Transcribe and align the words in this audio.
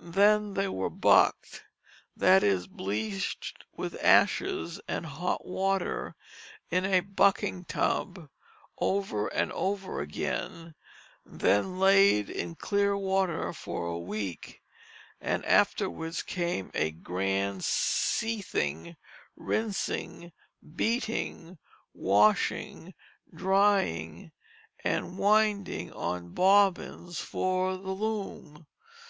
Then 0.00 0.52
they 0.52 0.68
were 0.68 0.90
"bucked," 0.90 1.64
that 2.14 2.42
is, 2.44 2.66
bleached 2.66 3.64
with 3.74 3.96
ashes 4.02 4.78
and 4.86 5.06
hot 5.06 5.46
water, 5.46 6.14
in 6.70 6.84
a 6.84 7.00
bucking 7.00 7.64
tub, 7.64 8.28
over 8.76 9.28
and 9.28 9.50
over 9.52 10.02
again, 10.02 10.74
then 11.24 11.78
laid 11.78 12.28
in 12.28 12.54
clear 12.54 12.94
water 12.98 13.54
for 13.54 13.86
a 13.86 13.98
week, 13.98 14.60
and 15.22 15.42
afterwards 15.46 16.22
came 16.22 16.70
a 16.74 16.90
grand 16.90 17.64
seething, 17.64 18.96
rinsing, 19.36 20.32
beating, 20.76 21.56
washing, 21.94 22.92
drying, 23.34 24.32
and 24.84 25.16
winding 25.16 25.90
on 25.94 26.34
bobbins 26.34 27.20
for 27.20 27.74
the 27.78 27.92
loom. 27.92 28.66